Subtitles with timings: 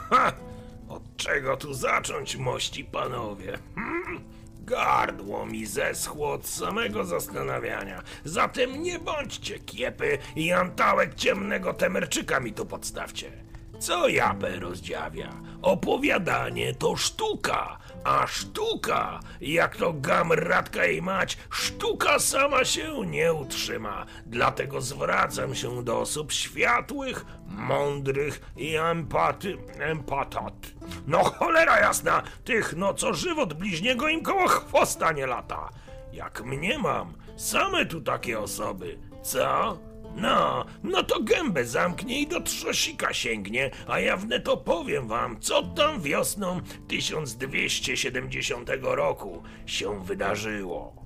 [0.88, 3.58] Od czego tu zacząć, mości panowie?
[3.74, 4.20] Hmm?
[4.60, 8.02] Gardło mi zeschło od samego zastanawiania.
[8.24, 13.30] Zatem nie bądźcie kiepy i antałek ciemnego temerczyka mi tu podstawcie.
[13.82, 15.30] Co japę rozdziawia?
[15.62, 24.06] Opowiadanie to sztuka, a sztuka, jak to gamratka i mać, sztuka sama się nie utrzyma.
[24.26, 29.56] Dlatego zwracam się do osób światłych, mądrych i empaty...
[29.78, 30.54] empatat.
[31.06, 35.68] No cholera jasna, tych no co żywot bliźniego im koło chwosta nie lata.
[36.12, 39.78] Jak mnie mam, same tu takie osoby, co?
[40.16, 45.62] No, no to gębę zamknie i do trzosika sięgnie, a ja wnet opowiem wam, co
[45.62, 51.02] tam wiosną 1270 roku się wydarzyło.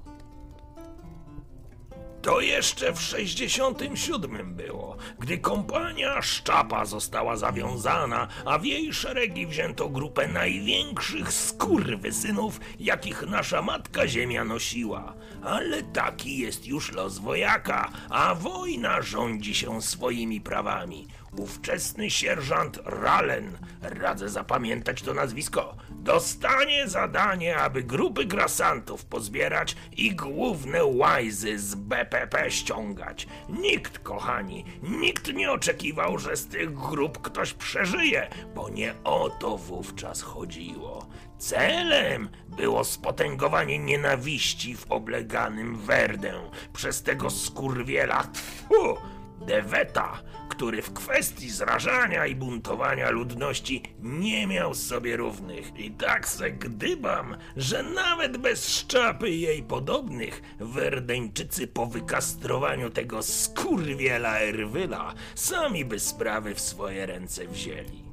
[2.27, 9.89] To jeszcze w 67 było, gdy kompania Szczapa została zawiązana, a w jej szeregi wzięto
[9.89, 15.15] grupę największych skurwysynów, jakich nasza matka ziemia nosiła.
[15.43, 21.07] Ale taki jest już los wojaka, a wojna rządzi się swoimi prawami.
[21.39, 30.85] Ówczesny sierżant Rallen, radzę zapamiętać to nazwisko, dostanie zadanie, aby grupy grasantów pozbierać i główne
[30.85, 33.27] łajzy z BPP ściągać.
[33.49, 39.57] Nikt, kochani, nikt nie oczekiwał, że z tych grup ktoś przeżyje, bo nie o to
[39.57, 41.07] wówczas chodziło.
[41.39, 46.33] Celem było spotęgowanie nienawiści w obleganym Werdę
[46.73, 48.97] przez tego skurwiela, tfu,
[49.41, 55.77] Deweta, który w kwestii zrażania i buntowania ludności nie miał sobie równych.
[55.79, 64.41] I tak se gdybam, że nawet bez szczapy jej podobnych, werdeńczycy po wykastrowaniu tego skurwiela
[64.41, 68.06] Erwyla sami by sprawy w swoje ręce wzięli.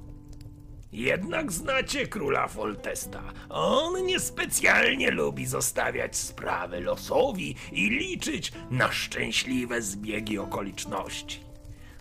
[0.93, 3.23] Jednak znacie króla Foltesta.
[3.49, 11.39] On niespecjalnie lubi zostawiać sprawy losowi i liczyć na szczęśliwe zbiegi okoliczności.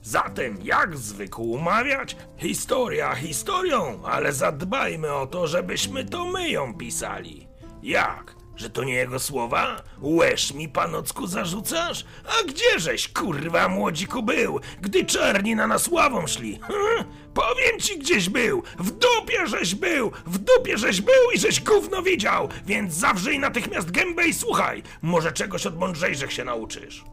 [0.03, 7.49] Zatem, jak zwykł umawiać, historia historią, ale zadbajmy o to, żebyśmy to my ją pisali.
[7.83, 8.42] Jak?
[8.57, 9.83] Że to nie jego słowa?
[10.01, 12.05] Łeż mi, panocku, zarzucasz?
[12.27, 16.59] A gdzieżeś, kurwa, młodziku był, gdy czarni na nas ławą szli?
[16.63, 17.05] Hm?
[17.35, 18.63] Powiem ci, gdzieś był!
[18.79, 20.13] W dupie żeś był!
[20.27, 22.49] W dupie żeś był i żeś gówno widział!
[22.67, 24.83] Więc zawrzyj natychmiast gębę i słuchaj!
[25.03, 27.05] Może czegoś od mądrzejszych się nauczysz.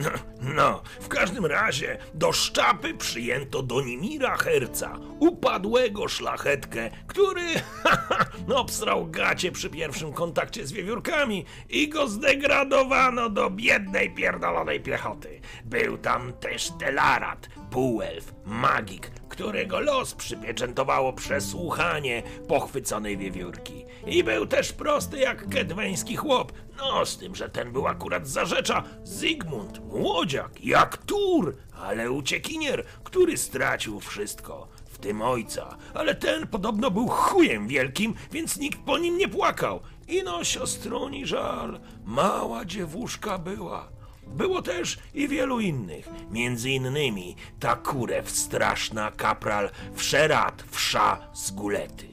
[0.56, 7.46] No, w każdym razie do szczapy przyjęto Donimira Herca, upadłego szlachetkę, który
[8.54, 15.40] obsrał gacie przy pierwszym kontakcie z wiewiórkami i go zdegradowano do biednej pierdolonej piechoty.
[15.64, 23.84] Był tam też Telarat, półelf, magik, którego los przypieczętowało przesłuchanie pochwyconej wiewiórki.
[24.06, 28.44] I był też prosty jak kedweński chłop, no z tym, że ten był akurat za
[28.44, 34.68] rzecza Zygmunt, młodziak, jak tur, ale uciekinier, który stracił wszystko,
[35.00, 35.76] tym ojca.
[35.94, 39.80] Ale ten podobno był chujem wielkim, więc nikt po nim nie płakał.
[40.08, 43.99] I no siostroni żal, mała dziewuszka była.
[44.30, 52.09] Było też i wielu innych, między innymi ta kurew straszna kapral Wszerat Wsza z Gulety.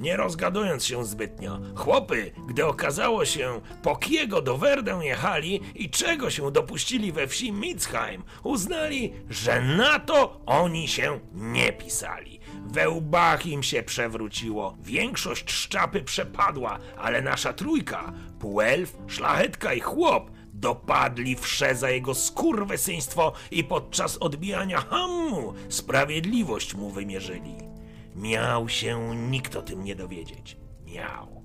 [0.00, 6.30] Nie rozgadując się zbytnio, chłopy, gdy okazało się, po kiego do Werdę jechali i czego
[6.30, 12.40] się dopuścili we wsi Mitzheim, uznali, że na to oni się nie pisali.
[12.66, 20.30] We łbach im się przewróciło, większość szczapy przepadła, ale nasza trójka, półelf, szlachetka i chłop,
[20.52, 27.69] dopadli wsze za jego skurwysyństwo i podczas odbijania hammu sprawiedliwość mu wymierzyli.
[28.16, 30.56] Miał się nikt o tym nie dowiedzieć.
[30.86, 31.40] Miał.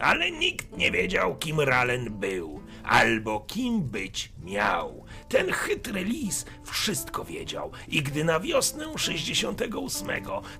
[0.00, 5.04] ale nikt nie wiedział, kim Ralen był, albo kim być miał.
[5.28, 10.08] Ten chytry lis wszystko wiedział i gdy na wiosnę 68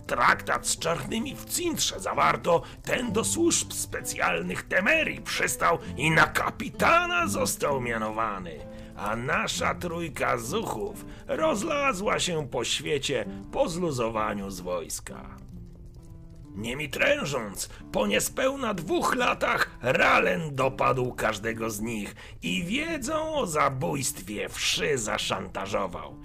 [0.06, 7.26] traktat z czarnymi w Cintrze zawarto, ten do służb specjalnych Temerii przystał i na kapitana
[7.26, 8.73] został mianowany.
[8.96, 15.36] A nasza trójka zuchów rozlazła się po świecie po zluzowaniu z wojska.
[16.54, 23.46] Nie mi trężąc, po niespełna dwóch latach Ralen dopadł każdego z nich i wiedzą o
[23.46, 26.16] zabójstwie wszy zaszantażował.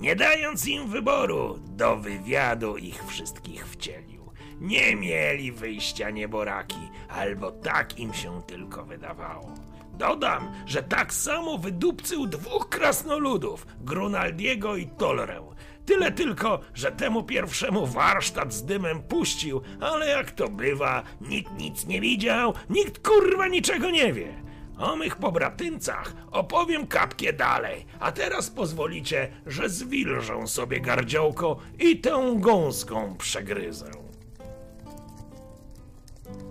[0.00, 4.32] Nie dając im wyboru, do wywiadu ich wszystkich wcielił.
[4.60, 9.54] Nie mieli wyjścia nieboraki, albo tak im się tylko wydawało.
[9.98, 15.40] Dodam, że tak samo wydupcył dwóch krasnoludów, Grunaldiego i Tolrę.
[15.86, 21.86] Tyle tylko, że temu pierwszemu warsztat z dymem puścił, ale jak to bywa, nikt nic
[21.86, 24.44] nie widział, nikt kurwa niczego nie wie.
[24.78, 32.34] O mych pobratyncach opowiem kapkie dalej, a teraz pozwolicie, że zwilżę sobie gardziołko i tę
[32.36, 33.90] gąską przegryzę.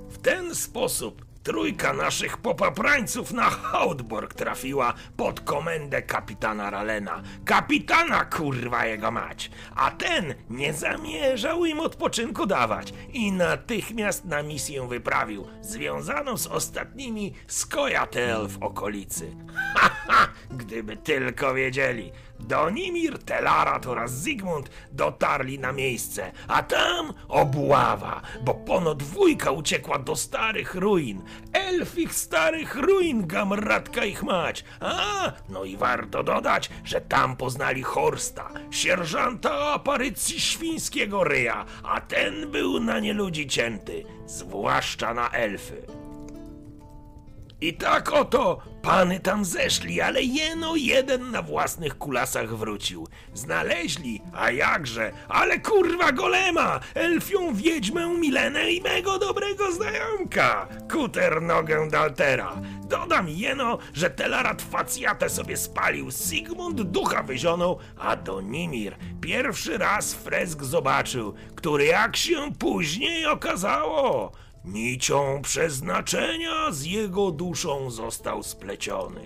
[0.09, 7.21] W ten sposób Trójka naszych popaprańców na Hautborg trafiła pod komendę kapitana Ralena.
[7.45, 9.51] Kapitana, kurwa jego mać!
[9.75, 17.33] A ten nie zamierzał im odpoczynku dawać i natychmiast na misję wyprawił, związaną z ostatnimi
[17.47, 19.35] Skojatel w okolicy.
[19.75, 20.27] Ha, ha!
[20.51, 22.11] Gdyby tylko wiedzieli.
[22.43, 30.15] Donimir, Telarat oraz Zygmunt dotarli na miejsce, a tam obława, bo pono dwójka uciekła do
[30.15, 31.21] starych ruin.
[31.53, 34.63] Elfich starych ruin, gamratka ich mać.
[34.79, 42.51] A, no i warto dodać, że tam poznali Horsta, sierżanta aparycji świńskiego ryja, a ten
[42.51, 46.02] był na nieludzi cięty, zwłaszcza na elfy.
[47.63, 53.07] I tak oto pany tam zeszli, ale jeno jeden na własnych kulasach wrócił.
[53.33, 61.87] Znaleźli, a jakże, ale kurwa golema, elfią wiedźmę Milenę i mego dobrego znajomka, kuter nogę
[61.91, 62.61] Daltera.
[62.83, 70.63] Dodam jeno, że Telarat facjatę sobie spalił, Sigmund ducha wyzionął, a Donimir pierwszy raz fresk
[70.63, 74.31] zobaczył, który jak się później okazało,
[74.65, 79.21] Nicią przeznaczenia z jego duszą został spleciony.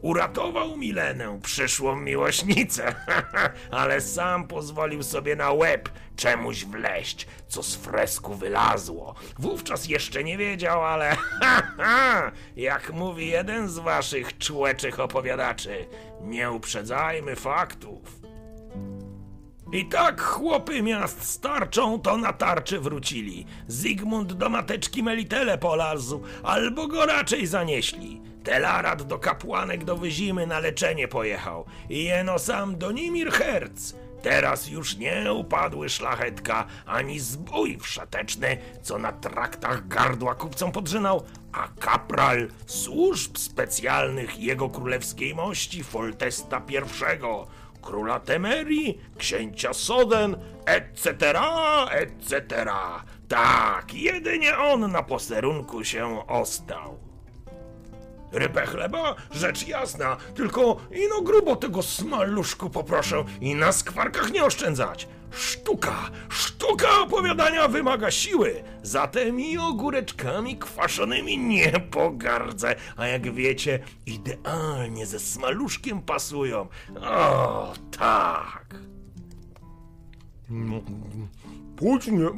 [0.00, 2.94] Uratował Milenę, przyszłą miłośnicę,
[3.70, 9.14] ale sam pozwolił sobie na łeb czemuś wleść, co z fresku wylazło.
[9.38, 11.16] Wówczas jeszcze nie wiedział, ale
[12.56, 15.86] jak mówi jeden z waszych człeczych opowiadaczy,
[16.20, 18.19] nie uprzedzajmy faktów.
[19.72, 23.46] I tak chłopy miast starczą, to na tarczy wrócili.
[23.68, 28.20] Zygmunt do mateczki Melitele polazł, albo go raczej zanieśli.
[28.44, 31.64] Telarat do kapłanek do Wyzimy na leczenie pojechał.
[31.88, 33.94] I jeno sam do Nimir Herz.
[34.22, 41.22] Teraz już nie upadły szlachetka, ani zbój wszateczny, co na traktach gardła kupcom podrzynał,
[41.52, 46.76] a kapral służb specjalnych jego królewskiej mości Foltesta I
[47.82, 50.36] króla Temerii, księcia Soden,
[50.66, 51.10] etc.,
[51.90, 52.66] etc.
[53.28, 56.98] Tak, jedynie on na posterunku się ostał.
[58.32, 59.14] Rybę chleba?
[59.30, 65.08] Rzecz jasna, tylko ino grubo tego smaluszku poproszę i na skwarkach nie oszczędzać.
[65.30, 75.06] Sztuka, sztuka opowiadania wymaga siły, zatem i ogóreczkami kwaszonymi nie pogardzę, a jak wiecie, idealnie
[75.06, 76.68] ze smaluszkiem pasują.
[77.00, 78.74] O, tak.
[81.76, 82.28] Później...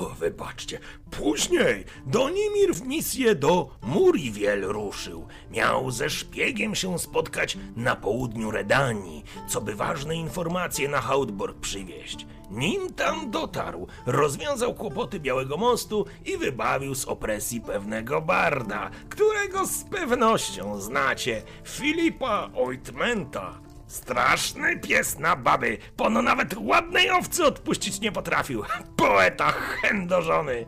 [0.00, 0.78] O, wybaczcie,
[1.10, 5.26] później Donimir w misję do Muriwiel ruszył.
[5.50, 12.26] Miał ze szpiegiem się spotkać na południu Redanii, co by ważne informacje na Hautborg przywieźć.
[12.50, 19.84] Nim tam dotarł, rozwiązał kłopoty Białego Mostu i wybawił z opresji pewnego barda, którego z
[19.84, 23.69] pewnością znacie, Filipa Oitmenta.
[23.90, 28.62] Straszny pies na baby, pono nawet ładnej owcy odpuścić nie potrafił.
[28.96, 30.66] Poeta chędożony.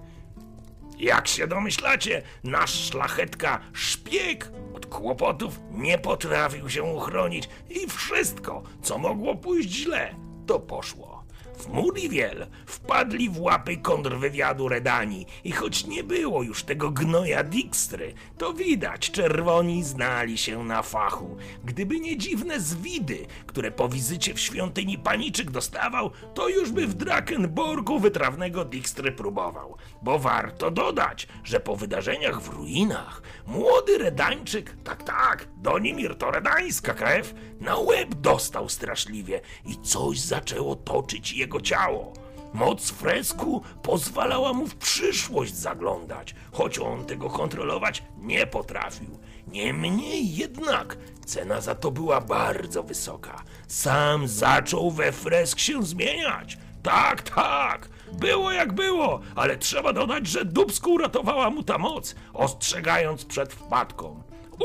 [0.99, 8.99] Jak się domyślacie, nasz szlachetka szpieg od kłopotów nie potrafił się uchronić i wszystko, co
[8.99, 10.15] mogło pójść źle,
[10.47, 11.12] to poszło.
[11.63, 18.15] W Muriwiel wpadli w łapy kontrwywiadu Redani i choć nie było już tego gnoja Dijkstry,
[18.39, 21.37] to widać, czerwoni znali się na fachu.
[21.65, 26.95] Gdyby nie dziwne zwidy, które po wizycie w świątyni paniczyk dostawał, to już by w
[26.95, 29.77] Drakenborgu wytrawnego Dijkstry próbował.
[30.03, 36.95] Bo warto dodać, że po wydarzeniach w ruinach młody Redańczyk, tak tak, Donimir to redańska
[36.95, 42.13] krew, na łeb dostał straszliwie i coś zaczęło toczyć jego ciało.
[42.55, 49.19] Moc fresku pozwalała mu w przyszłość zaglądać, choć on tego kontrolować nie potrafił.
[49.47, 53.43] Niemniej jednak cena za to była bardzo wysoka.
[53.69, 56.59] Sam zaczął we fresk się zmieniać.
[56.83, 63.25] Tak, tak, było jak było, ale trzeba dodać, że Dubsku uratowała mu ta moc, ostrzegając
[63.25, 64.23] przed wpadką.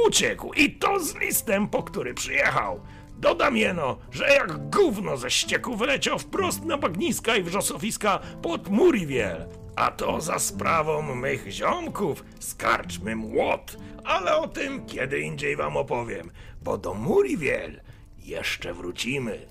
[0.08, 2.80] Uciekł i to z listem, po który przyjechał.
[3.18, 9.48] Dodam jeno, że jak gówno ze ścieku wyleciał wprost na bagniska i wrzosowiska pod Muriwiel.
[9.76, 13.78] A to za sprawą mych ziomków z karczmy Młot.
[14.04, 16.32] Ale o tym kiedy indziej wam opowiem,
[16.62, 17.82] bo do Muriwiel
[18.18, 19.48] jeszcze wrócimy.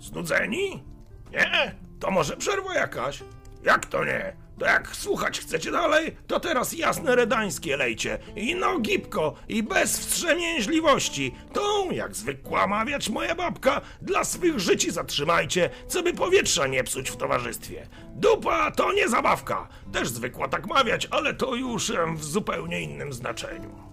[0.00, 0.82] Znudzeni?
[1.32, 1.74] Nie?
[2.00, 3.22] To może przerwa jakaś?
[3.62, 4.36] Jak to nie?
[4.60, 8.18] Jak słuchać chcecie dalej, to teraz jasne redańskie lejcie.
[8.36, 11.34] I no gipko, i bez wstrzemięźliwości.
[11.52, 17.10] Tą, jak zwykła mawiać moja babka, dla swych życi zatrzymajcie, co by powietrza nie psuć
[17.10, 17.88] w towarzystwie.
[18.14, 19.68] Dupa to nie zabawka.
[19.92, 23.87] Też zwykła tak mawiać, ale to już w zupełnie innym znaczeniu.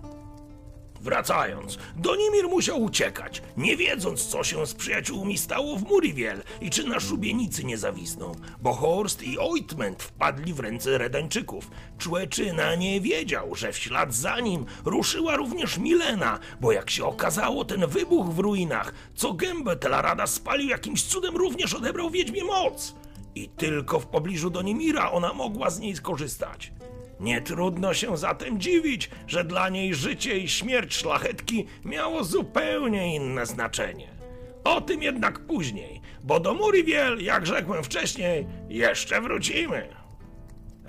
[1.05, 6.83] Wracając, Donimir musiał uciekać, nie wiedząc, co się z przyjaciółmi stało w Muriwiel i czy
[6.83, 8.31] na szubienicy nie zawisną,
[8.61, 11.71] bo Horst i Oitment wpadli w ręce Redańczyków.
[11.97, 17.65] Człeczyna nie wiedział, że w ślad za nim ruszyła również Milena, bo jak się okazało,
[17.65, 22.95] ten wybuch w ruinach, co gębę Telarada spalił jakimś cudem, również odebrał wiedźmie moc.
[23.35, 26.71] I tylko w pobliżu Donimira ona mogła z niej skorzystać.
[27.19, 33.45] Nie trudno się zatem dziwić, że dla niej życie i śmierć szlachetki miało zupełnie inne
[33.45, 34.15] znaczenie.
[34.63, 39.87] O tym jednak później, bo do Muriwiel, jak rzekłem wcześniej, jeszcze wrócimy.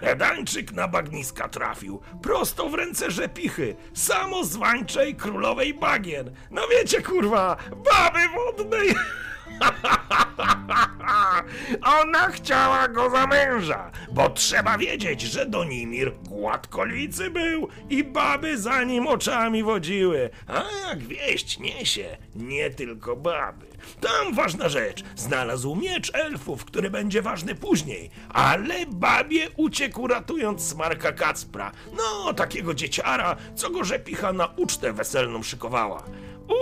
[0.01, 6.31] Redańczyk na bagniska trafił, prosto w ręce rzepichy, samozwańczej królowej bagien.
[6.51, 8.95] No wiecie kurwa, baby wodnej...
[12.03, 18.85] Ona chciała go za męża, bo trzeba wiedzieć, że Donimir gładkolicy był i baby za
[18.85, 20.31] nim oczami wodziły.
[20.47, 23.67] A jak wieść niesie, nie tylko baby.
[24.01, 31.13] Tam ważna rzecz, znalazł miecz elfów, który będzie ważny później, ale babie uciekł ratując smarka
[31.13, 31.73] Kacpra.
[31.97, 36.03] No, takiego dzieciara, co go rzepicha na ucztę weselną szykowała.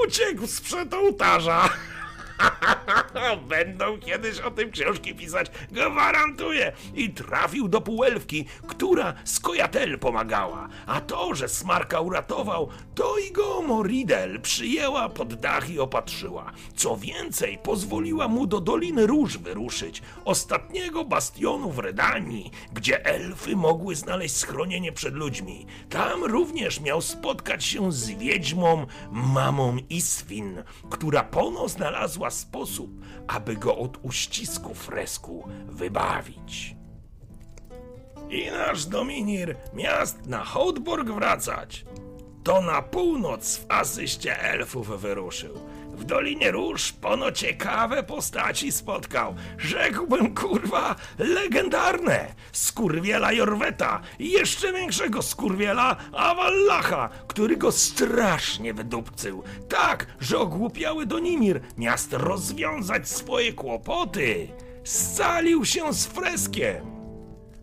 [0.04, 1.68] Uciekł sprzed ołtarza.
[3.48, 6.72] Będą kiedyś o tym książki pisać, gwarantuję.
[6.94, 10.68] I trafił do półelfki, która Skojatel pomagała.
[10.86, 16.52] A to, że Smarka uratował, to i go Moridel przyjęła pod dach i opatrzyła.
[16.76, 23.94] Co więcej, pozwoliła mu do Doliny Róż wyruszyć, ostatniego bastionu w Redanii, gdzie elfy mogły
[23.96, 25.66] znaleźć schronienie przed ludźmi.
[25.90, 32.90] Tam również miał spotkać się z wiedźmą, mamą Isfin, która pono znalazła sposób,
[33.26, 36.76] aby go od uścisku fresku wybawić.
[38.30, 41.84] I nasz Dominir miast na Hołdborg wracać.
[42.44, 45.54] To na północ w asyście elfów wyruszył.
[45.96, 49.34] W Dolinie Róż pono ciekawe postaci spotkał.
[49.58, 52.34] Rzekłbym, kurwa, legendarne.
[52.52, 59.42] Skurwiela Jorweta i jeszcze większego skurwiela Awallacha, który go strasznie wydupcył.
[59.68, 64.48] Tak, że ogłupiały Donimir, miast rozwiązać swoje kłopoty.
[64.84, 66.93] Scalił się z freskiem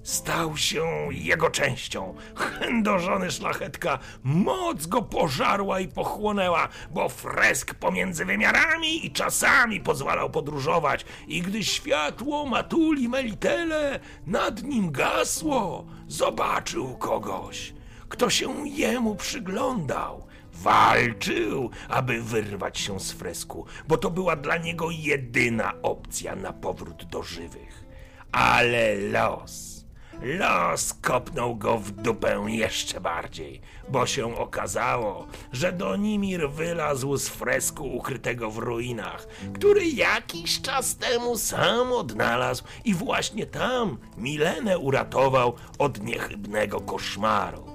[0.04, 2.16] stał się jego częścią.
[2.36, 11.06] Chędożony szlachetka, moc go pożarła i pochłonęła, bo fresk pomiędzy wymiarami i czasami pozwalał podróżować
[11.28, 17.74] i gdy światło Matuli Melitele nad nim gasło, zobaczył kogoś,
[18.10, 20.32] kto się jemu przyglądał.
[20.54, 27.04] Walczył, aby wyrwać się z fresku, bo to była dla niego jedyna opcja na powrót
[27.04, 27.84] do żywych.
[28.32, 29.71] Ale los
[30.22, 37.96] Los kopnął go w dupę jeszcze bardziej, bo się okazało, że Donimir wylazł z fresku
[37.96, 46.04] ukrytego w ruinach, który jakiś czas temu sam odnalazł i właśnie tam Milenę uratował od
[46.04, 47.71] niechybnego koszmaru.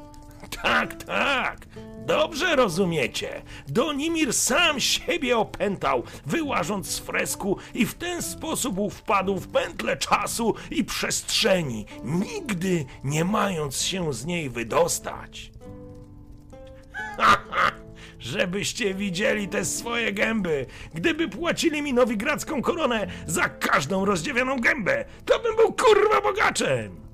[0.67, 1.67] Tak, tak.
[2.07, 3.43] Dobrze rozumiecie.
[3.69, 10.55] Donimir sam siebie opętał, wyłażąc z fresku i w ten sposób wpadł w pętlę czasu
[10.71, 15.53] i przestrzeni, nigdy nie mając się z niej wydostać.
[17.17, 17.71] Haha,
[18.19, 20.67] żebyście widzieli te swoje gęby.
[20.95, 27.07] Gdyby płacili mi nowigradzką koronę za każdą rozdziawioną gębę, to bym był kurwa bogaczem.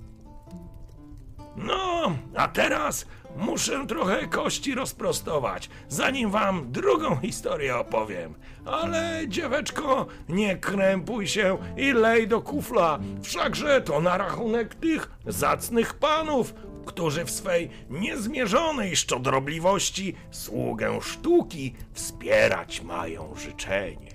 [1.56, 3.06] No, a teraz
[3.36, 8.34] muszę trochę kości rozprostować, zanim wam drugą historię opowiem.
[8.64, 15.94] Ale dzieweczko, nie krępuj się i lej do kufla, wszakże to na rachunek tych zacnych
[15.94, 16.54] panów,
[16.86, 24.11] którzy w swej niezmierzonej szczodrobliwości sługę sztuki wspierać mają życzenie.